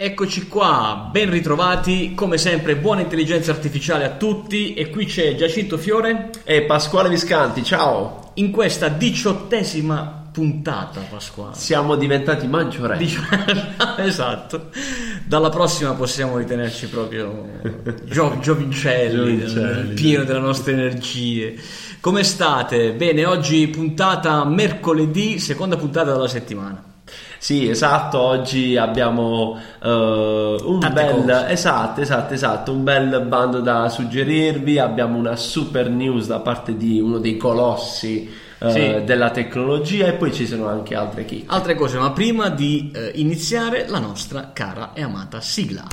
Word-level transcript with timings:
Eccoci 0.00 0.46
qua, 0.46 1.08
ben 1.10 1.28
ritrovati, 1.28 2.14
come 2.14 2.38
sempre 2.38 2.76
buona 2.76 3.00
intelligenza 3.00 3.50
artificiale 3.50 4.04
a 4.04 4.10
tutti 4.10 4.74
e 4.74 4.90
qui 4.90 5.06
c'è 5.06 5.34
Giacinto 5.34 5.76
Fiore 5.76 6.30
e 6.44 6.62
Pasquale 6.62 7.08
Viscanti, 7.08 7.64
ciao! 7.64 8.30
In 8.34 8.52
questa 8.52 8.86
diciottesima 8.86 10.28
puntata, 10.30 11.00
Pasquale. 11.00 11.56
Siamo 11.56 11.96
diventati 11.96 12.46
maggiorenni. 12.46 13.06
Dici- 13.06 13.18
esatto, 13.98 14.70
dalla 15.26 15.48
prossima 15.48 15.94
possiamo 15.94 16.38
ritenerci 16.38 16.86
proprio 16.86 17.48
gio- 18.04 18.38
giovincelli, 18.40 19.16
Giovincelli. 19.38 19.94
pieno 19.94 20.22
delle 20.22 20.38
nostre 20.38 20.74
energie. 20.74 21.56
Come 21.98 22.22
state? 22.22 22.92
Bene, 22.92 23.24
oggi 23.24 23.66
puntata 23.66 24.44
mercoledì, 24.44 25.40
seconda 25.40 25.76
puntata 25.76 26.12
della 26.12 26.28
settimana. 26.28 26.84
Sì, 27.38 27.68
esatto, 27.68 28.18
oggi 28.20 28.76
abbiamo 28.76 29.56
eh, 29.82 29.88
un 29.88 30.80
Tante 30.80 31.02
bel 31.04 31.14
cose. 31.24 31.48
esatto, 31.50 32.00
esatto, 32.00 32.34
esatto, 32.34 32.72
un 32.72 32.82
bel 32.82 33.24
bando 33.26 33.60
da 33.60 33.88
suggerirvi, 33.88 34.78
abbiamo 34.78 35.16
una 35.18 35.36
super 35.36 35.88
news 35.88 36.26
da 36.26 36.40
parte 36.40 36.76
di 36.76 37.00
uno 37.00 37.18
dei 37.18 37.36
colossi 37.36 38.28
eh, 38.58 38.70
Sì. 38.70 39.04
della 39.04 39.30
tecnologia 39.30 40.06
e 40.08 40.12
poi 40.14 40.32
ci 40.32 40.46
sono 40.46 40.66
anche 40.68 40.96
altre 40.96 41.24
chicche. 41.24 41.46
Altre 41.48 41.74
cose, 41.76 41.96
ma 41.98 42.10
prima 42.10 42.48
di 42.48 42.90
eh, 42.92 43.12
iniziare 43.14 43.86
la 43.88 44.00
nostra 44.00 44.50
cara 44.52 44.90
e 44.94 45.02
amata 45.02 45.40
sigla. 45.40 45.84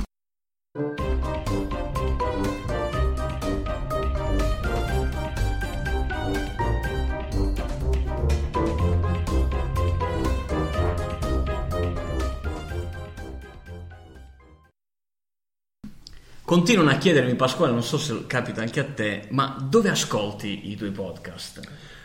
Continuano 16.46 16.90
a 16.90 16.94
chiedermi, 16.94 17.34
Pasquale, 17.34 17.72
non 17.72 17.82
so 17.82 17.98
se 17.98 18.24
capita 18.28 18.60
anche 18.60 18.78
a 18.78 18.84
te, 18.84 19.26
ma 19.30 19.56
dove 19.68 19.90
ascolti 19.90 20.70
i 20.70 20.76
tuoi 20.76 20.92
podcast? 20.92 21.60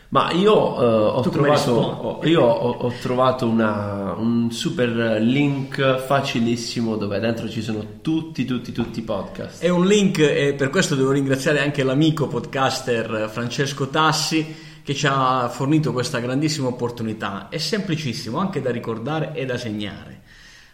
Ma 0.10 0.32
io 0.32 0.82
eh, 0.82 0.86
ho, 1.16 1.22
trovato, 1.22 1.72
ho- 1.74 2.20
io 2.26 2.42
ho, 2.42 2.72
ho 2.72 2.92
trovato 3.00 3.48
una- 3.48 4.16
un 4.18 4.52
super 4.52 5.22
link 5.22 6.00
facilissimo 6.00 6.96
dove 6.98 7.20
dentro 7.20 7.48
ci 7.48 7.62
sono 7.62 8.00
tutti, 8.02 8.44
tutti, 8.44 8.72
tutti 8.72 8.98
i 8.98 9.04
podcast. 9.04 9.62
È 9.62 9.70
un 9.70 9.86
link 9.86 10.18
e 10.18 10.56
per 10.58 10.72
questo 10.72 10.96
devo 10.96 11.12
ringraziare 11.12 11.62
anche 11.62 11.84
l'amico 11.84 12.26
podcaster 12.28 13.30
Francesco 13.32 13.90
Tassi 13.90 14.56
che 14.84 14.96
ci 14.96 15.06
ha 15.08 15.50
fornito 15.50 15.92
questa 15.94 16.18
grandissima 16.18 16.68
opportunità. 16.68 17.48
È 17.48 17.60
semplicissimo 17.60 18.40
anche 18.40 18.60
da 18.60 18.72
ricordare 18.72 19.34
e 19.36 19.46
da 19.46 19.60
segnare. 19.60 20.22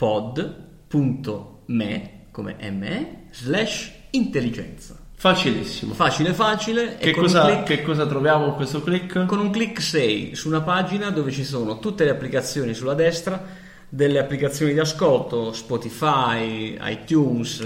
come 2.38 2.55
me 2.69 3.23
slash 3.31 3.91
intelligenza. 4.11 4.95
Facilissimo. 5.16 5.95
Facile 5.95 6.33
facile 6.33 6.99
e 6.99 7.05
Che 7.05 7.11
con 7.11 7.23
cosa, 7.23 7.45
click- 7.45 7.63
che 7.63 7.81
cosa 7.81 8.05
troviamo 8.05 8.45
in 8.45 8.53
questo 8.53 8.83
click? 8.83 9.25
con 9.25 9.39
un 9.39 9.49
clic 9.49 9.81
sei 9.81 10.35
su 10.35 10.47
una 10.47 10.61
pagina 10.61 11.09
dove 11.09 11.31
ci 11.31 11.44
sono 11.44 11.79
tutte 11.79 12.03
le 12.03 12.11
applicazioni 12.11 12.75
sulla 12.75 12.94
destra, 12.94 13.44
delle 13.89 14.19
applicazioni 14.19 14.73
di 14.73 14.80
ascolto, 14.80 15.53
Spotify, 15.53 16.77
iTunes, 16.81 17.61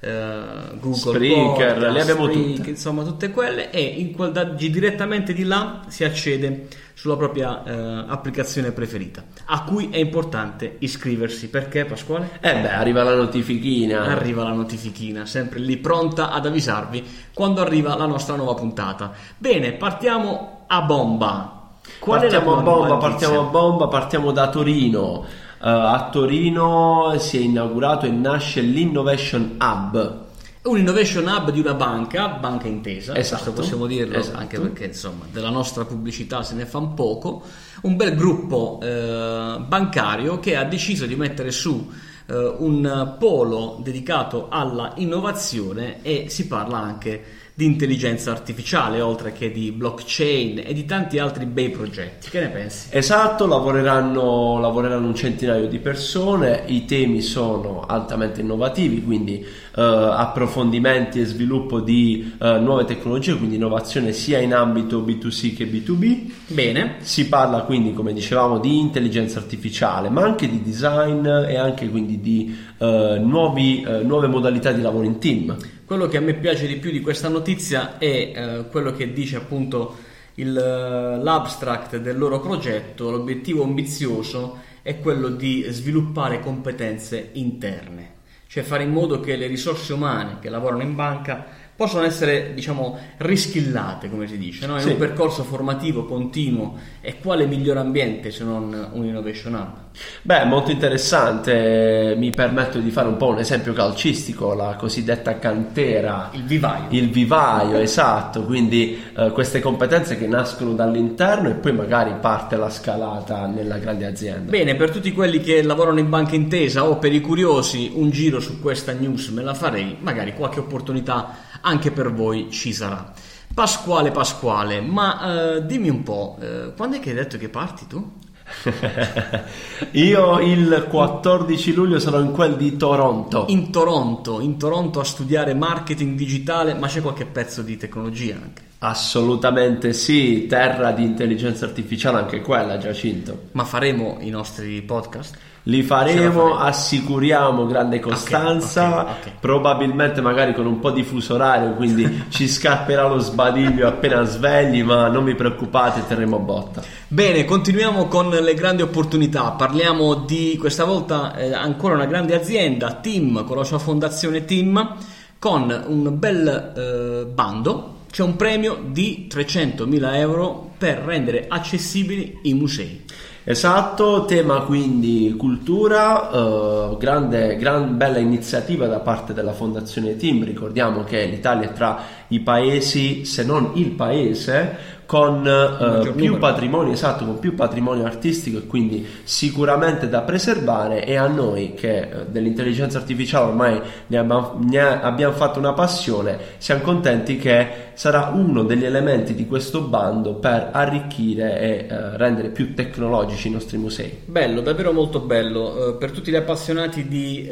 eh, 0.00 0.48
Google 0.78 0.94
Spreaker, 0.96 1.74
Podcast, 1.74 1.92
le 1.92 2.00
abbiamo 2.00 2.24
Spreaker, 2.26 2.56
tutte. 2.56 2.70
insomma 2.70 3.02
tutte 3.02 3.30
quelle 3.30 3.70
e 3.70 3.80
in 3.80 4.12
quel 4.12 4.30
da- 4.30 4.44
di- 4.44 4.70
direttamente 4.70 5.32
di 5.32 5.42
là 5.44 5.80
si 5.88 6.04
accede 6.04 6.68
sulla 6.94 7.16
propria 7.16 7.64
eh, 7.64 8.04
applicazione 8.08 8.70
preferita, 8.70 9.24
a 9.46 9.64
cui 9.64 9.88
è 9.90 9.96
importante 9.98 10.76
iscriversi. 10.78 11.48
Perché 11.48 11.84
Pasquale? 11.84 12.38
Eh 12.40 12.54
beh, 12.60 12.70
arriva 12.70 13.02
la 13.02 13.14
notifichina. 13.16 14.02
Arriva 14.04 14.44
la 14.44 14.52
notifichina, 14.52 15.26
sempre 15.26 15.58
lì 15.58 15.76
pronta 15.76 16.30
ad 16.30 16.46
avvisarvi 16.46 17.04
quando 17.34 17.60
arriva 17.60 17.96
la 17.96 18.06
nostra 18.06 18.36
nuova 18.36 18.54
puntata. 18.54 19.12
Bene, 19.36 19.72
partiamo 19.72 20.64
a 20.68 20.80
bomba. 20.82 21.50
Qual 21.98 22.20
partiamo 22.20 22.52
a 22.52 22.56
la 22.56 22.62
bomba, 22.62 22.86
notizia? 22.88 23.08
partiamo 23.10 23.40
a 23.40 23.50
bomba, 23.50 23.88
partiamo 23.88 24.30
da 24.30 24.48
Torino. 24.48 25.24
Eh, 25.64 25.70
a 25.70 26.10
Torino 26.12 27.14
si 27.18 27.38
è 27.38 27.40
inaugurato 27.40 28.04
e 28.04 28.10
nasce 28.10 28.60
l'Innovation 28.60 29.56
Hub. 29.58 30.22
Un 30.64 30.78
innovation 30.78 31.26
hub 31.26 31.50
di 31.50 31.60
una 31.60 31.74
banca, 31.74 32.28
banca 32.28 32.68
intesa, 32.68 33.14
Esatto, 33.14 33.52
possiamo 33.52 33.86
dirlo, 33.86 34.16
esatto. 34.16 34.38
anche 34.38 34.58
perché 34.58 34.86
insomma 34.86 35.26
della 35.30 35.50
nostra 35.50 35.84
pubblicità 35.84 36.42
se 36.42 36.54
ne 36.54 36.64
fa 36.64 36.78
un 36.78 36.94
poco, 36.94 37.42
un 37.82 37.96
bel 37.96 38.14
gruppo 38.14 38.78
eh, 38.82 39.58
bancario 39.66 40.38
che 40.38 40.56
ha 40.56 40.64
deciso 40.64 41.04
di 41.04 41.16
mettere 41.16 41.50
su 41.50 41.90
eh, 42.26 42.54
un 42.58 43.16
polo 43.18 43.78
dedicato 43.82 44.48
alla 44.48 44.92
innovazione 44.96 46.02
e 46.02 46.26
si 46.28 46.46
parla 46.46 46.78
anche 46.78 47.24
di 47.56 47.66
intelligenza 47.66 48.32
artificiale, 48.32 49.00
oltre 49.00 49.32
che 49.32 49.52
di 49.52 49.70
blockchain 49.70 50.62
e 50.66 50.74
di 50.74 50.84
tanti 50.84 51.20
altri 51.20 51.46
bei 51.46 51.70
progetti. 51.70 52.28
Che 52.28 52.40
ne 52.40 52.48
pensi? 52.48 52.88
Esatto, 52.90 53.46
lavoreranno, 53.46 54.58
lavoreranno 54.58 55.06
un 55.06 55.14
centinaio 55.14 55.68
di 55.68 55.78
persone, 55.78 56.64
i 56.66 56.84
temi 56.84 57.20
sono 57.20 57.84
altamente 57.86 58.40
innovativi, 58.40 59.04
quindi 59.04 59.38
eh, 59.38 59.46
approfondimenti 59.80 61.20
e 61.20 61.26
sviluppo 61.26 61.78
di 61.78 62.34
eh, 62.40 62.58
nuove 62.58 62.86
tecnologie, 62.86 63.36
quindi 63.36 63.54
innovazione 63.54 64.12
sia 64.12 64.40
in 64.40 64.52
ambito 64.52 65.00
B2C 65.02 65.54
che 65.54 65.70
B2B. 65.70 66.32
Bene, 66.48 66.96
Si 67.02 67.28
parla 67.28 67.60
quindi, 67.60 67.92
come 67.92 68.12
dicevamo, 68.12 68.58
di 68.58 68.80
intelligenza 68.80 69.38
artificiale, 69.38 70.08
ma 70.08 70.22
anche 70.22 70.48
di 70.48 70.60
design 70.60 71.24
e 71.24 71.56
anche 71.56 71.88
quindi 71.88 72.20
di 72.20 72.56
eh, 72.78 73.20
nuovi, 73.22 73.82
eh, 73.82 74.02
nuove 74.02 74.26
modalità 74.26 74.72
di 74.72 74.82
lavoro 74.82 75.04
in 75.04 75.18
team. 75.20 75.56
Quello 75.86 76.06
che 76.06 76.16
a 76.16 76.20
me 76.20 76.32
piace 76.32 76.66
di 76.66 76.76
più 76.76 76.90
di 76.90 77.02
questa 77.02 77.28
notizia 77.28 77.98
è 77.98 78.06
eh, 78.06 78.64
quello 78.70 78.92
che 78.92 79.12
dice 79.12 79.36
appunto 79.36 79.96
il, 80.36 80.56
eh, 80.56 81.22
l'abstract 81.22 81.98
del 81.98 82.16
loro 82.16 82.40
progetto, 82.40 83.10
l'obiettivo 83.10 83.64
ambizioso 83.64 84.60
è 84.80 84.98
quello 84.98 85.28
di 85.28 85.66
sviluppare 85.68 86.40
competenze 86.40 87.28
interne, 87.32 88.12
cioè 88.46 88.62
fare 88.62 88.84
in 88.84 88.92
modo 88.92 89.20
che 89.20 89.36
le 89.36 89.46
risorse 89.46 89.92
umane 89.92 90.38
che 90.40 90.48
lavorano 90.48 90.82
in 90.82 90.94
banca 90.94 91.44
possano 91.76 92.04
essere, 92.04 92.52
diciamo, 92.54 92.98
riskillate, 93.18 94.08
come 94.08 94.26
si 94.26 94.38
dice, 94.38 94.66
no? 94.66 94.74
in 94.76 94.82
Sì. 94.82 94.88
un 94.90 94.96
percorso 94.96 95.42
formativo 95.42 96.04
continuo 96.04 96.78
e 97.00 97.18
quale 97.18 97.46
migliore 97.46 97.80
ambiente 97.80 98.30
se 98.30 98.44
non 98.44 98.90
un 98.92 99.04
innovation 99.04 99.54
hub? 99.54 99.82
Beh, 100.22 100.44
molto 100.44 100.70
interessante, 100.72 102.14
mi 102.16 102.30
permetto 102.30 102.78
di 102.78 102.90
fare 102.90 103.08
un 103.08 103.16
po' 103.16 103.28
un 103.28 103.38
esempio 103.38 103.72
calcistico, 103.72 104.54
la 104.54 104.74
cosiddetta 104.76 105.38
cantera. 105.38 106.30
Il 106.32 106.44
vivaio. 106.44 106.86
Il 106.90 107.10
vivaio, 107.10 107.78
esatto, 107.78 108.44
quindi 108.44 109.00
eh, 109.16 109.30
queste 109.30 109.60
competenze 109.60 110.16
che 110.16 110.26
nascono 110.26 110.72
dall'interno 110.72 111.48
e 111.48 111.54
poi 111.54 111.72
magari 111.72 112.12
parte 112.20 112.56
la 112.56 112.70
scalata 112.70 113.46
nella 113.46 113.78
grande 113.78 114.06
azienda. 114.06 114.50
Bene, 114.50 114.74
per 114.74 114.90
tutti 114.90 115.12
quelli 115.12 115.40
che 115.40 115.62
lavorano 115.62 115.98
in 116.00 116.08
banca 116.08 116.34
intesa 116.34 116.84
o 116.88 116.98
per 116.98 117.12
i 117.12 117.20
curiosi, 117.20 117.92
un 117.94 118.10
giro 118.10 118.40
su 118.40 118.60
questa 118.60 118.92
news 118.92 119.28
me 119.28 119.42
la 119.42 119.54
farei, 119.54 119.96
magari 120.00 120.34
qualche 120.34 120.60
opportunità 120.60 121.43
anche 121.64 121.90
per 121.90 122.12
voi 122.12 122.50
ci 122.50 122.72
sarà. 122.72 123.12
Pasquale 123.52 124.10
Pasquale, 124.10 124.80
ma 124.80 125.56
eh, 125.56 125.66
dimmi 125.66 125.88
un 125.88 126.02
po', 126.02 126.36
eh, 126.40 126.72
quando 126.76 126.96
è 126.96 127.00
che 127.00 127.10
hai 127.10 127.16
detto 127.16 127.38
che 127.38 127.48
parti 127.48 127.86
tu? 127.86 128.22
Io 129.92 130.40
il 130.40 130.86
14 130.88 131.72
luglio 131.72 131.98
sarò 131.98 132.20
in 132.20 132.32
quel 132.32 132.56
di 132.56 132.76
Toronto. 132.76 133.46
In 133.48 133.70
Toronto, 133.70 134.40
in 134.40 134.58
Toronto 134.58 135.00
a 135.00 135.04
studiare 135.04 135.54
marketing 135.54 136.16
digitale, 136.16 136.74
ma 136.74 136.88
c'è 136.88 137.00
qualche 137.00 137.26
pezzo 137.26 137.62
di 137.62 137.76
tecnologia 137.76 138.34
anche. 138.34 138.62
Assolutamente 138.78 139.94
sì, 139.94 140.46
terra 140.46 140.92
di 140.92 141.04
intelligenza 141.04 141.64
artificiale 141.64 142.18
anche 142.18 142.42
quella, 142.42 142.76
Giacinto. 142.76 143.48
Ma 143.52 143.64
faremo 143.64 144.18
i 144.20 144.28
nostri 144.28 144.82
podcast? 144.82 145.38
Li 145.66 145.82
faremo, 145.82 146.30
faremo. 146.30 146.56
assicuriamo 146.58 147.64
grande 147.64 147.98
costanza, 147.98 149.00
ok, 149.00 149.08
ok. 149.08 149.30
probabilmente 149.40 150.20
magari 150.20 150.52
con 150.52 150.66
un 150.66 150.78
po' 150.78 150.90
di 150.90 151.02
fuso 151.02 151.34
orario, 151.34 151.72
quindi 151.72 152.24
ci 152.28 152.46
scapperà 152.48 153.08
lo 153.08 153.18
sbadiglio 153.18 153.88
appena 153.88 154.24
svegli, 154.24 154.82
ma 154.82 155.08
non 155.08 155.24
vi 155.24 155.34
preoccupate, 155.34 156.06
terremo 156.06 156.38
botta. 156.38 156.82
Bene, 157.08 157.46
continuiamo 157.46 158.08
con 158.08 158.28
le 158.28 158.52
grandi 158.52 158.82
opportunità. 158.82 159.52
Parliamo 159.52 160.14
di 160.16 160.58
questa 160.60 160.84
volta 160.84 161.34
eh, 161.34 161.54
ancora 161.54 161.94
una 161.94 162.06
grande 162.06 162.34
azienda, 162.34 162.92
Team, 162.92 163.44
con 163.46 163.56
la 163.56 163.64
sua 163.64 163.78
fondazione 163.78 164.44
Team, 164.44 164.96
con 165.38 165.84
un 165.86 166.18
bel 166.18 166.72
eh, 166.76 167.24
bando. 167.24 167.92
C'è 168.10 168.22
un 168.22 168.36
premio 168.36 168.84
di 168.86 169.28
300.000 169.32 170.14
euro 170.16 170.72
per 170.76 170.98
rendere 170.98 171.46
accessibili 171.48 172.40
i 172.42 172.52
musei. 172.52 173.02
Esatto, 173.46 174.24
tema 174.24 174.62
quindi 174.62 175.34
cultura, 175.36 176.30
eh, 176.30 176.96
grande, 176.98 177.56
gran 177.56 177.98
bella 177.98 178.16
iniziativa 178.16 178.86
da 178.86 179.00
parte 179.00 179.34
della 179.34 179.52
Fondazione 179.52 180.16
Team. 180.16 180.44
Ricordiamo 180.44 181.04
che 181.04 181.26
l'Italia 181.26 181.68
è 181.68 181.72
tra 181.74 182.00
i 182.28 182.40
paesi, 182.40 183.26
se 183.26 183.44
non 183.44 183.72
il 183.74 183.90
paese, 183.90 185.02
con 185.06 185.44
uh, 185.44 186.14
più 186.14 186.38
patrimonio, 186.38 186.92
esatto, 186.92 187.24
con 187.24 187.38
più 187.38 187.54
patrimonio 187.54 188.04
artistico 188.04 188.58
e 188.58 188.66
quindi 188.66 189.06
sicuramente 189.22 190.08
da 190.08 190.22
preservare. 190.22 191.04
E 191.04 191.16
a 191.16 191.26
noi 191.26 191.74
che 191.74 192.08
uh, 192.10 192.30
dell'intelligenza 192.30 192.98
artificiale 192.98 193.48
ormai 193.48 193.80
ne 194.06 194.18
abbiamo, 194.18 194.58
ne 194.62 194.80
abbiamo 194.80 195.34
fatto 195.34 195.58
una 195.58 195.72
passione, 195.72 196.38
siamo 196.58 196.82
contenti 196.82 197.36
che 197.36 197.92
sarà 197.94 198.32
uno 198.34 198.62
degli 198.64 198.84
elementi 198.84 199.34
di 199.34 199.46
questo 199.46 199.82
bando 199.82 200.34
per 200.34 200.70
arricchire 200.72 201.60
e 201.60 201.86
uh, 201.88 202.16
rendere 202.16 202.48
più 202.48 202.74
tecnologici 202.74 203.48
i 203.48 203.52
nostri 203.52 203.76
musei. 203.76 204.18
Bello, 204.24 204.60
davvero 204.60 204.92
molto 204.92 205.20
bello, 205.20 205.96
per 205.98 206.10
tutti 206.10 206.30
gli 206.30 206.36
appassionati 206.36 207.06
di, 207.06 207.48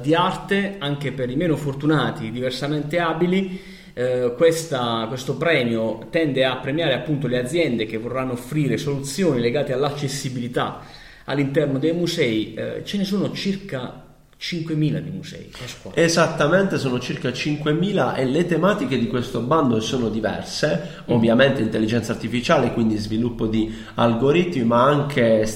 di 0.00 0.14
arte, 0.14 0.76
anche 0.78 1.12
per 1.12 1.30
i 1.30 1.36
meno 1.36 1.56
fortunati, 1.56 2.30
diversamente 2.30 2.98
abili 2.98 3.74
eh, 3.98 4.34
questa, 4.36 5.06
questo 5.08 5.38
premio 5.38 6.08
tende 6.10 6.44
a 6.44 6.56
premiare 6.56 6.92
appunto 6.92 7.26
le 7.26 7.38
aziende 7.38 7.86
che 7.86 7.96
vorranno 7.96 8.32
offrire 8.32 8.76
soluzioni 8.76 9.40
legate 9.40 9.72
all'accessibilità 9.72 10.82
all'interno 11.24 11.78
dei 11.78 11.94
musei. 11.94 12.52
Eh, 12.52 12.82
ce 12.84 12.98
ne 12.98 13.04
sono 13.04 13.32
circa 13.32 14.05
5.000 14.38 14.98
di 14.98 15.10
musei. 15.10 15.50
Esattamente, 15.94 16.78
sono 16.78 16.98
circa 16.98 17.30
5.000 17.30 18.16
e 18.16 18.24
le 18.26 18.46
tematiche 18.46 18.98
di 18.98 19.06
questo 19.06 19.40
bando 19.40 19.80
sono 19.80 20.08
diverse, 20.08 21.02
mm. 21.02 21.12
ovviamente 21.12 21.62
intelligenza 21.62 22.12
artificiale, 22.12 22.72
quindi 22.72 22.96
sviluppo 22.96 23.46
di 23.46 23.74
algoritmi, 23.94 24.64
ma 24.64 24.84
anche 24.84 25.46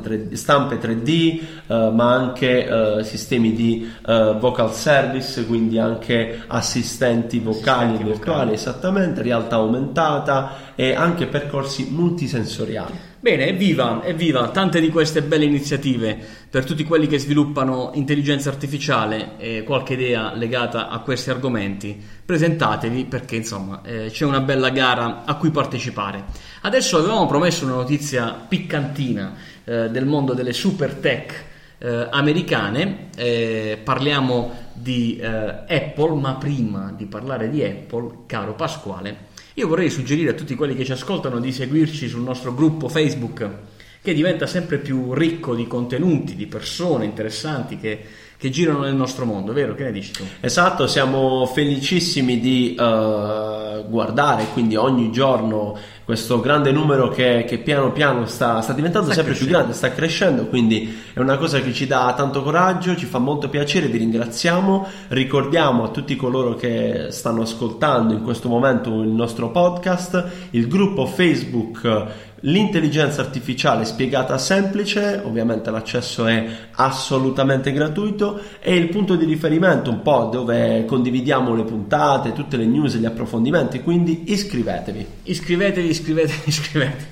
3D, 0.00 0.32
stampe 0.32 0.78
3D, 0.78 1.40
eh, 1.66 1.90
ma 1.92 2.14
anche 2.14 2.66
eh, 2.66 3.04
sistemi 3.04 3.52
di 3.52 3.90
eh, 4.06 4.36
vocal 4.38 4.72
service, 4.72 5.46
quindi 5.46 5.78
anche 5.78 6.42
assistenti 6.46 7.38
vocali 7.38 7.92
assistenti 7.92 8.04
virtuali, 8.04 8.42
vocali. 8.42 8.52
esattamente, 8.54 9.22
realtà 9.22 9.56
aumentata 9.56 10.74
e 10.74 10.94
anche 10.94 11.26
percorsi 11.26 11.88
multisensoriali. 11.90 13.10
Bene, 13.22 13.46
evviva, 13.46 14.02
evviva, 14.02 14.48
tante 14.48 14.80
di 14.80 14.88
queste 14.88 15.22
belle 15.22 15.44
iniziative 15.44 16.18
per 16.50 16.64
tutti 16.64 16.82
quelli 16.82 17.06
che 17.06 17.20
sviluppano 17.20 17.92
intelligenza 17.94 18.48
artificiale 18.48 19.38
e 19.38 19.62
qualche 19.62 19.92
idea 19.92 20.34
legata 20.34 20.88
a 20.88 20.98
questi 20.98 21.30
argomenti. 21.30 22.02
Presentatevi 22.26 23.04
perché 23.04 23.36
insomma 23.36 23.80
eh, 23.84 24.08
c'è 24.10 24.24
una 24.24 24.40
bella 24.40 24.70
gara 24.70 25.22
a 25.24 25.36
cui 25.36 25.52
partecipare. 25.52 26.24
Adesso 26.62 26.98
avevamo 26.98 27.26
promesso 27.26 27.64
una 27.64 27.74
notizia 27.74 28.44
piccantina 28.48 29.36
eh, 29.62 29.88
del 29.88 30.04
mondo 30.04 30.34
delle 30.34 30.52
super 30.52 30.94
tech 30.94 31.44
eh, 31.78 32.08
americane, 32.10 33.10
eh, 33.14 33.78
parliamo 33.84 34.50
di 34.72 35.18
eh, 35.18 35.28
Apple, 35.28 36.18
ma 36.18 36.34
prima 36.34 36.92
di 36.96 37.06
parlare 37.06 37.48
di 37.50 37.62
Apple, 37.62 38.24
caro 38.26 38.56
Pasquale, 38.56 39.30
io 39.54 39.68
vorrei 39.68 39.90
suggerire 39.90 40.30
a 40.30 40.34
tutti 40.34 40.54
quelli 40.54 40.74
che 40.74 40.84
ci 40.84 40.92
ascoltano 40.92 41.38
di 41.38 41.52
seguirci 41.52 42.08
sul 42.08 42.22
nostro 42.22 42.54
gruppo 42.54 42.88
Facebook 42.88 43.50
che 44.02 44.14
diventa 44.14 44.46
sempre 44.46 44.78
più 44.78 45.12
ricco 45.12 45.54
di 45.54 45.68
contenuti, 45.68 46.34
di 46.34 46.46
persone 46.48 47.04
interessanti 47.04 47.78
che, 47.78 48.04
che 48.36 48.50
girano 48.50 48.80
nel 48.80 48.96
nostro 48.96 49.24
mondo, 49.24 49.52
vero? 49.52 49.76
Che 49.76 49.84
ne 49.84 49.92
dici 49.92 50.10
tu? 50.10 50.24
Esatto, 50.40 50.88
siamo 50.88 51.46
felicissimi 51.46 52.40
di 52.40 52.74
uh, 52.76 53.88
guardare 53.88 54.46
quindi 54.52 54.74
ogni 54.74 55.12
giorno 55.12 55.78
questo 56.04 56.40
grande 56.40 56.72
numero 56.72 57.08
che, 57.08 57.44
che 57.46 57.58
piano 57.58 57.92
piano 57.92 58.26
sta, 58.26 58.60
sta 58.60 58.72
diventando 58.72 59.06
sta 59.06 59.16
sempre 59.16 59.34
più 59.34 59.46
grande, 59.46 59.72
sta 59.72 59.92
crescendo, 59.92 60.46
quindi 60.46 61.02
è 61.12 61.20
una 61.20 61.36
cosa 61.36 61.60
che 61.60 61.72
ci 61.72 61.86
dà 61.86 62.12
tanto 62.16 62.42
coraggio, 62.42 62.96
ci 62.96 63.06
fa 63.06 63.18
molto 63.18 63.48
piacere, 63.48 63.86
vi 63.86 63.98
ringraziamo, 63.98 64.86
ricordiamo 65.08 65.84
a 65.84 65.88
tutti 65.88 66.16
coloro 66.16 66.54
che 66.54 67.06
stanno 67.10 67.42
ascoltando 67.42 68.12
in 68.14 68.22
questo 68.22 68.48
momento 68.48 69.02
il 69.02 69.10
nostro 69.10 69.50
podcast, 69.50 70.48
il 70.50 70.66
gruppo 70.66 71.06
Facebook 71.06 72.30
L'intelligenza 72.44 73.20
artificiale 73.20 73.84
spiegata 73.84 74.36
semplice, 74.36 75.22
ovviamente 75.24 75.70
l'accesso 75.70 76.26
è 76.26 76.44
assolutamente 76.72 77.70
gratuito, 77.70 78.40
è 78.58 78.70
il 78.70 78.88
punto 78.88 79.14
di 79.14 79.24
riferimento 79.24 79.90
un 79.90 80.02
po' 80.02 80.28
dove 80.32 80.84
condividiamo 80.84 81.54
le 81.54 81.62
puntate, 81.62 82.32
tutte 82.32 82.56
le 82.56 82.66
news 82.66 82.96
e 82.96 82.98
gli 82.98 83.04
approfondimenti, 83.04 83.80
quindi 83.82 84.24
iscrivetevi. 84.32 85.06
Iscrivetevi, 85.22 85.88
iscrivetevi, 85.88 86.40
iscrivetevi. 86.46 87.04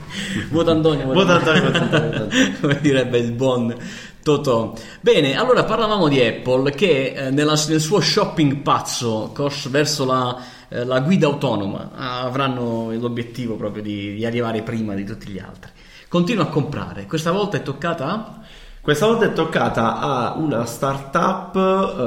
Voto 0.51 0.71
Antonio. 0.73 1.07
Voto 1.07 1.33
Antonio, 1.33 1.63
voto 1.63 1.79
Antonio. 1.79 2.29
Come 2.61 2.79
direbbe 2.81 3.19
il 3.19 3.31
buon 3.31 3.77
Totò. 4.23 4.75
Bene, 5.01 5.35
allora 5.35 5.65
parlavamo 5.65 6.07
di 6.09 6.21
Apple 6.21 6.73
che 6.73 7.15
eh, 7.17 7.31
nella, 7.31 7.55
nel 7.69 7.81
suo 7.81 8.01
shopping 8.01 8.57
pazzo 8.57 9.33
verso 9.71 10.05
la 10.05 10.39
eh, 10.71 10.85
la 10.85 11.01
guida 11.01 11.27
autonoma, 11.27 11.91
avranno 11.95 12.93
l'obiettivo 12.93 13.57
proprio 13.57 13.83
di, 13.83 14.15
di, 14.15 14.25
arrivare 14.25 14.63
prima 14.63 14.95
di 14.95 15.05
tutti 15.05 15.29
gli 15.29 15.39
altri. 15.39 15.71
Continua 16.09 16.45
a 16.45 16.49
comprare, 16.49 17.07
questa 17.07 17.33
volta 17.33 17.57
è 17.57 17.63
toccata 17.63 18.07
a... 18.07 18.39
Questa 18.83 19.05
volta 19.05 19.27
è 19.27 19.35
toccata 19.35 19.99
a 19.99 20.37
una 20.39 20.65
startup 20.65 21.55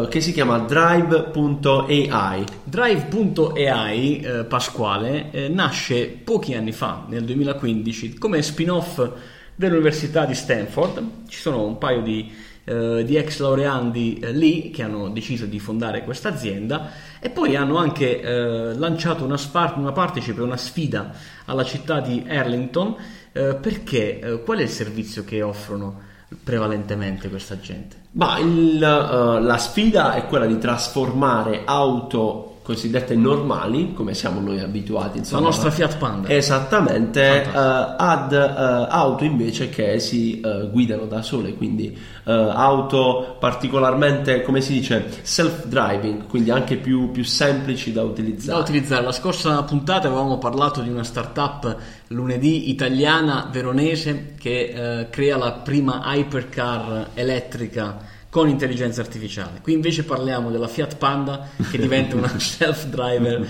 eh, 0.06 0.08
che 0.10 0.22
si 0.22 0.34
chiama 0.34 0.58
Drive.ai. 0.58 2.44
Drive.ai, 2.64 4.20
eh, 4.22 4.44
Pasquale, 4.46 5.30
eh, 5.30 5.50
nasce 5.50 6.08
pochi 6.08 6.56
anni 6.56 6.72
fa, 6.72 7.06
nel 7.08 7.26
2015, 7.26 8.16
come 8.16 8.42
spin-off 8.42 9.08
dell'Università 9.54 10.26
di 10.26 10.34
Stanford. 10.34 11.28
Ci 11.28 11.38
sono 11.38 11.64
un 11.64 11.78
paio 11.78 12.02
di 12.02 12.32
eh, 12.66 13.04
di 13.06 13.16
ex 13.18 13.40
laureandi 13.40 14.20
eh, 14.20 14.32
lì 14.32 14.72
che 14.72 14.84
hanno 14.84 15.10
deciso 15.10 15.46
di 15.46 15.60
fondare 15.60 16.04
questa 16.04 16.30
azienda 16.30 16.90
e 17.20 17.30
poi 17.30 17.56
hanno 17.56 17.78
anche 17.78 18.22
eh, 18.22 18.74
lanciato 18.76 19.24
una, 19.24 19.38
spar- 19.38 19.78
una 19.78 19.92
partecipe, 19.92 20.42
una 20.42 20.58
sfida 20.58 21.14
alla 21.46 21.64
città 21.64 22.00
di 22.00 22.26
Arlington 22.28 22.96
eh, 23.32 23.56
perché 23.56 24.20
eh, 24.20 24.44
qual 24.44 24.60
è 24.60 24.64
il 24.64 24.70
servizio 24.70 25.24
che 25.26 25.42
offrono 25.42 26.12
prevalentemente 26.44 27.30
questa 27.30 27.60
gente? 27.60 27.98
Ma 28.12 28.40
il, 28.40 28.80
la 28.80 29.58
sfida 29.58 30.14
è 30.14 30.26
quella 30.26 30.46
di 30.46 30.58
trasformare 30.58 31.64
auto 31.66 32.53
cosiddette 32.64 33.14
normali, 33.14 33.94
come 33.94 34.14
siamo 34.14 34.40
noi 34.40 34.60
abituati. 34.60 35.20
Insomma, 35.20 35.42
la 35.42 35.48
nostra 35.48 35.70
Fiat 35.70 35.98
Panda. 35.98 36.30
Esattamente, 36.30 37.46
uh, 37.46 37.52
ad 37.54 38.32
uh, 38.32 38.88
auto 38.90 39.26
invece 39.26 39.70
che 39.70 40.00
si 40.00 40.42
uh, 40.42 40.70
guidano 40.72 41.06
da 41.06 41.22
sole, 41.22 41.54
quindi 41.56 42.12
auto 42.26 43.36
particolarmente, 43.38 44.44
come 44.44 44.62
si 44.62 44.72
dice, 44.72 45.10
self-driving, 45.24 46.26
quindi 46.28 46.52
anche 46.52 46.78
più, 46.78 47.12
più, 47.12 47.26
semplici 47.26 47.92
da 47.92 48.02
utilizzare. 48.04 48.60
Da 48.60 48.64
utilizzare. 48.64 49.04
La 49.04 49.12
scorsa 49.12 49.62
puntata 49.64 50.08
avevamo 50.08 50.38
parlato 50.38 50.80
di 50.80 50.88
una 50.88 51.04
startup 51.04 51.76
lunedì 52.08 52.70
italiana 52.70 53.50
veronese 53.52 54.36
che 54.40 55.08
crea 55.10 55.36
la 55.36 55.52
prima 55.52 56.02
hypercar 56.06 57.10
elettrica 57.14 58.12
con 58.34 58.50
intelligenza 58.50 59.00
artificiale. 59.00 59.60
Qui 59.62 59.74
invece 59.74 60.06
parliamo 60.06 60.50
della 60.50 60.68
Fiat 60.68 60.98
Panda 60.98 61.50
che 61.70 61.78
diventa 61.78 62.16
una 62.16 62.34
self-driver 62.36 63.48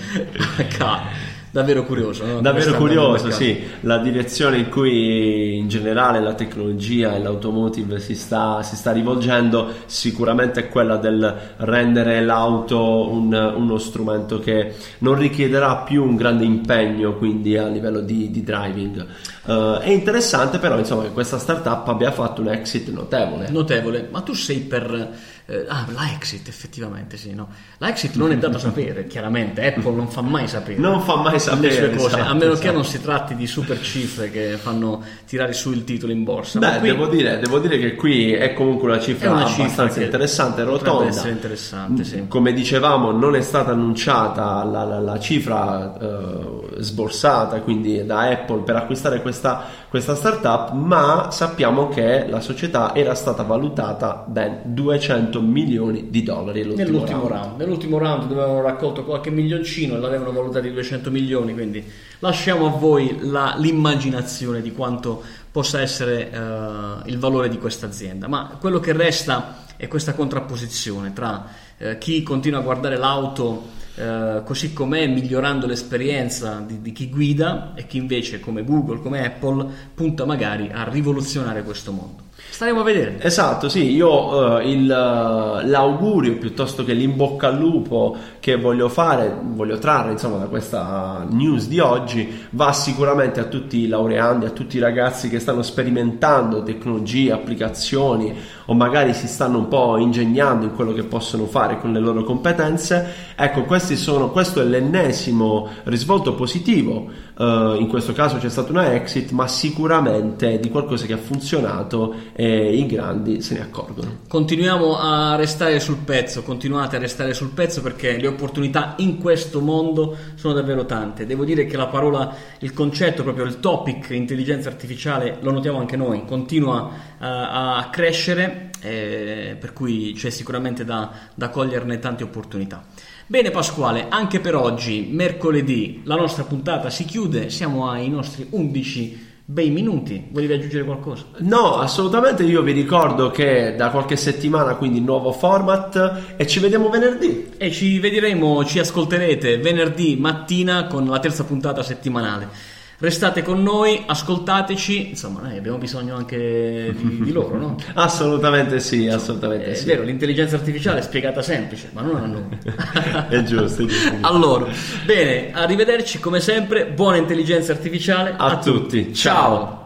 car 0.75 1.07
davvero 1.53 1.83
curioso. 1.83 2.25
No? 2.25 2.41
Davvero 2.41 2.73
curioso, 2.73 3.29
sì. 3.29 3.61
La 3.81 3.99
direzione 3.99 4.57
in 4.57 4.69
cui 4.69 5.55
in 5.55 5.67
generale 5.67 6.19
la 6.19 6.33
tecnologia 6.33 7.13
e 7.13 7.19
l'automotive 7.19 7.99
si 7.99 8.15
sta, 8.15 8.63
si 8.63 8.75
sta 8.75 8.91
rivolgendo 8.91 9.71
sicuramente 9.85 10.61
è 10.61 10.67
quella 10.67 10.97
del 10.97 11.53
rendere 11.57 12.21
l'auto 12.21 13.07
un, 13.11 13.33
uno 13.33 13.77
strumento 13.77 14.39
che 14.39 14.73
non 14.99 15.15
richiederà 15.15 15.77
più 15.77 16.03
un 16.03 16.15
grande 16.15 16.43
impegno 16.43 17.13
quindi 17.17 17.55
a 17.55 17.67
livello 17.67 17.99
di, 17.99 18.31
di 18.31 18.41
driving. 18.41 19.05
Uh, 19.45 19.77
è 19.77 19.89
interessante 19.89 20.57
però 20.57 20.79
insomma 20.79 21.03
che 21.03 21.11
questa 21.11 21.37
startup 21.37 21.87
abbia 21.87 22.11
fatto 22.11 22.41
un 22.41 22.47
exit 22.47 22.89
notevole. 22.89 23.49
Notevole, 23.51 24.07
ma 24.09 24.21
tu 24.21 24.33
sei 24.33 24.57
per 24.61 25.11
eh, 25.45 25.65
ah, 25.67 25.85
la 25.93 26.09
exit 26.13 26.47
effettivamente 26.47 27.17
sì, 27.17 27.33
no. 27.33 27.49
La 27.79 27.89
exit 27.89 28.15
non 28.15 28.31
è 28.31 28.37
dato 28.37 28.57
sapere, 28.57 29.07
chiaramente, 29.07 29.65
Apple 29.65 29.93
non 29.93 30.07
fa 30.07 30.21
mai 30.21 30.47
sapere. 30.47 30.79
Non 30.79 31.01
fa 31.01 31.17
mai 31.17 31.37
sapere 31.37 31.67
le 31.67 31.73
sue 31.73 31.89
cose, 31.97 32.15
esatto, 32.15 32.31
a 32.31 32.33
meno 32.33 32.51
esatto. 32.53 32.67
che 32.67 32.73
non 32.73 32.85
si 32.85 33.01
tratti 33.01 33.35
di 33.35 33.45
super 33.45 33.81
cifre 33.81 34.31
che 34.31 34.57
fanno 34.57 35.03
tirare 35.27 35.51
su 35.51 35.71
il 35.71 35.83
titolo 35.83 36.13
in 36.13 36.23
borsa. 36.23 36.59
Beh, 36.59 36.79
qui... 36.79 36.87
devo, 36.87 37.07
dire, 37.07 37.39
devo, 37.39 37.59
dire, 37.59 37.77
che 37.77 37.95
qui 37.95 38.31
è 38.31 38.53
comunque 38.53 38.89
una 38.89 39.01
cifra 39.01 39.31
una 39.31 39.41
abbastanza 39.41 39.87
cifra 39.87 40.03
interessante, 40.03 40.63
rotonda. 40.63 41.09
essere 41.09 41.31
interessante, 41.31 42.03
sì. 42.05 42.23
Come 42.29 42.53
dicevamo, 42.53 43.11
non 43.11 43.35
è 43.35 43.41
stata 43.41 43.71
annunciata 43.71 44.63
la, 44.63 44.83
la, 44.85 44.99
la 44.99 45.19
cifra 45.19 45.93
uh, 45.99 46.62
sborsata, 46.79 47.61
quindi 47.61 48.05
da 48.05 48.29
Apple 48.29 48.61
per 48.61 48.75
acquistare 48.75 49.21
questa, 49.21 49.63
questa 49.89 50.15
startup, 50.15 50.71
ma 50.73 51.29
sappiamo 51.31 51.89
che 51.89 52.27
la 52.27 52.39
società 52.39 52.93
era 52.95 53.15
stata 53.15 53.43
valutata 53.43 54.23
ben 54.27 54.61
200 54.65 55.23
100 55.33 55.41
milioni 55.41 56.09
di 56.09 56.23
dollari 56.23 56.63
nell'ultimo 56.63 57.27
round. 57.27 57.31
round. 57.31 57.59
Nell'ultimo 57.59 57.97
round 57.97 58.27
dove 58.27 58.41
avevano 58.41 58.61
raccolto 58.61 59.03
qualche 59.03 59.29
milioncino 59.29 59.95
e 59.95 59.99
l'avevano 59.99 60.31
valutato 60.31 60.61
di 60.61 60.73
200 60.73 61.09
milioni, 61.11 61.53
quindi 61.53 61.83
lasciamo 62.19 62.67
a 62.67 62.69
voi 62.69 63.17
la, 63.21 63.55
l'immaginazione 63.57 64.61
di 64.61 64.71
quanto 64.71 65.21
possa 65.51 65.81
essere 65.81 66.29
uh, 66.31 67.07
il 67.07 67.17
valore 67.19 67.49
di 67.49 67.57
questa 67.57 67.85
azienda. 67.85 68.27
Ma 68.27 68.57
quello 68.59 68.79
che 68.79 68.93
resta 68.93 69.63
è 69.77 69.87
questa 69.87 70.13
contrapposizione 70.13 71.13
tra 71.13 71.45
uh, 71.77 71.97
chi 71.97 72.23
continua 72.23 72.59
a 72.59 72.63
guardare 72.63 72.97
l'auto 72.97 73.72
eh, 73.95 74.41
così 74.43 74.73
com'è, 74.73 75.07
migliorando 75.07 75.67
l'esperienza 75.67 76.63
di, 76.65 76.81
di, 76.81 76.91
chi 76.91 77.09
guida 77.09 77.73
e 77.75 77.85
chi 77.85 77.97
invece, 77.97 78.39
come 78.39 78.63
Google, 78.63 79.01
come 79.01 79.23
Apple, 79.25 79.69
punta 79.93 80.25
magari 80.25 80.69
a 80.71 80.89
rivoluzionare 80.89 81.63
questo 81.63 81.91
mondo. 81.91 82.23
Staremo 82.35 82.81
a 82.81 82.83
vedere. 82.83 83.17
Esatto, 83.19 83.67
sì, 83.67 83.93
io 83.93 84.09
uh, 84.09 84.59
il, 84.59 84.83
uh, 84.83 85.67
l'augurio 85.67 86.37
piuttosto 86.37 86.83
che 86.83 86.93
l'imbocca 86.93 87.47
al 87.47 87.57
lupo 87.57 88.15
che 88.39 88.57
voglio 88.57 88.89
fare, 88.89 89.35
voglio 89.41 89.79
trarre 89.79 90.11
insomma 90.11 90.37
da 90.37 90.45
questa 90.45 91.25
news 91.29 91.67
di 91.67 91.79
oggi, 91.79 92.45
va 92.51 92.71
sicuramente 92.71 93.39
a 93.39 93.45
tutti 93.45 93.79
i 93.79 93.87
laureandi, 93.87 94.45
a 94.45 94.51
tutti 94.51 94.77
i 94.77 94.79
ragazzi 94.79 95.29
che 95.29 95.39
stanno 95.39 95.63
sperimentando 95.63 96.61
tecnologie, 96.61 97.31
applicazioni 97.31 98.35
o 98.65 98.73
magari 98.73 99.13
si 99.13 99.27
stanno 99.27 99.57
un 99.57 99.67
po' 99.67 99.97
ingegnando 99.97 100.65
in 100.65 100.75
quello 100.75 100.93
che 100.93 101.03
possono 101.03 101.45
fare 101.45 101.79
con 101.79 101.91
le 101.91 101.99
loro 101.99 102.23
competenze. 102.23 103.31
Ecco, 103.35 103.65
sono, 103.79 104.29
questo 104.29 104.61
è 104.61 104.63
l'ennesimo 104.63 105.67
risvolto 105.83 106.35
positivo, 106.35 107.09
uh, 107.37 107.73
in 107.75 107.87
questo 107.87 108.13
caso 108.13 108.37
c'è 108.37 108.49
stata 108.49 108.71
una 108.71 108.93
exit, 108.93 109.31
ma 109.31 109.47
sicuramente 109.47 110.59
di 110.59 110.69
qualcosa 110.69 111.05
che 111.05 111.13
ha 111.13 111.17
funzionato 111.17 112.13
e 112.35 112.75
i 112.75 112.85
grandi 112.87 113.41
se 113.41 113.53
ne 113.53 113.61
accorgono. 113.61 114.19
Continuiamo 114.27 114.97
a 114.97 115.35
restare 115.35 115.79
sul 115.79 115.97
pezzo, 115.97 116.41
continuate 116.41 116.95
a 116.95 116.99
restare 116.99 117.33
sul 117.33 117.51
pezzo 117.51 117.81
perché 117.81 118.17
le 118.17 118.27
opportunità 118.27 118.95
in 118.97 119.19
questo 119.19 119.61
mondo 119.61 120.17
sono 120.35 120.53
davvero 120.53 120.85
tante. 120.85 121.25
Devo 121.25 121.45
dire 121.45 121.65
che 121.65 121.77
la 121.77 121.87
parola, 121.87 122.35
il 122.59 122.73
concetto, 122.73 123.23
proprio 123.23 123.45
il 123.45 123.59
topic 123.59 124.09
intelligenza 124.09 124.69
artificiale, 124.69 125.37
lo 125.41 125.51
notiamo 125.51 125.79
anche 125.79 125.95
noi, 125.95 126.25
continua 126.25 126.81
uh, 126.81 126.91
a 127.19 127.89
crescere, 127.91 128.71
eh, 128.81 129.55
per 129.59 129.73
cui 129.73 130.13
c'è 130.13 130.29
sicuramente 130.29 130.83
da, 130.83 131.11
da 131.35 131.49
coglierne 131.49 131.99
tante 131.99 132.23
opportunità. 132.23 132.83
Bene 133.25 133.51
Pasquale, 133.51 134.07
anche 134.09 134.39
per 134.39 134.55
oggi, 134.55 135.07
mercoledì, 135.09 136.01
la 136.03 136.15
nostra 136.15 136.43
puntata 136.43 136.89
si 136.89 137.05
chiude, 137.05 137.49
siamo 137.49 137.89
ai 137.89 138.09
nostri 138.09 138.47
11 138.49 139.31
bei 139.45 139.69
minuti. 139.69 140.27
Volevi 140.31 140.53
aggiungere 140.53 140.83
qualcosa? 140.83 141.25
No, 141.39 141.77
assolutamente. 141.77 142.43
Io 142.43 142.61
vi 142.61 142.71
ricordo 142.71 143.29
che 143.29 143.75
da 143.75 143.89
qualche 143.89 144.15
settimana, 144.15 144.75
quindi 144.75 145.01
nuovo 145.01 145.31
format, 145.31 146.35
e 146.37 146.47
ci 146.47 146.59
vediamo 146.59 146.89
venerdì. 146.89 147.51
E 147.57 147.71
ci 147.71 147.99
vedremo, 147.99 148.63
ci 148.65 148.79
ascolterete 148.79 149.57
venerdì 149.57 150.15
mattina 150.17 150.87
con 150.87 151.07
la 151.07 151.19
terza 151.19 151.43
puntata 151.43 151.83
settimanale. 151.83 152.72
Restate 153.03 153.41
con 153.41 153.61
noi, 153.61 154.01
ascoltateci, 154.05 155.09
insomma, 155.09 155.41
noi 155.41 155.57
abbiamo 155.57 155.77
bisogno 155.77 156.15
anche 156.15 156.95
di, 156.95 157.23
di 157.23 157.31
loro, 157.33 157.57
no? 157.57 157.75
assolutamente 157.95 158.79
sì, 158.79 159.09
assolutamente 159.09 159.71
è 159.71 159.73
sì. 159.73 159.83
vero, 159.87 160.03
l'intelligenza 160.03 160.55
artificiale 160.55 160.99
è 160.99 161.01
spiegata 161.01 161.41
semplice, 161.41 161.89
ma 161.91 161.99
non 162.01 162.15
a 162.15 162.25
noi. 162.25 162.47
è 163.27 163.43
giusto, 163.43 163.81
è 163.81 163.85
giusto. 163.87 164.15
Allora, 164.21 164.67
bene, 165.05 165.51
arrivederci 165.51 166.21
come 166.21 166.39
sempre, 166.39 166.85
buona 166.85 167.17
intelligenza 167.17 167.73
artificiale 167.73 168.35
a, 168.37 168.45
a 168.45 168.57
tutti. 168.59 169.01
tutti. 169.01 169.13
Ciao. 169.13 169.82